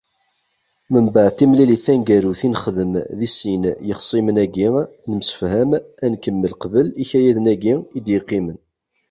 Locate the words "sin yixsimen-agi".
3.37-4.67